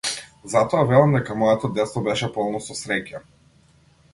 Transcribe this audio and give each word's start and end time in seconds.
Затоа 0.53 0.85
велам 0.91 1.13
дека 1.17 1.35
моето 1.41 1.71
детство 1.75 2.03
беше 2.09 2.31
полно 2.39 2.63
со 2.69 2.79
среќа. 2.81 3.23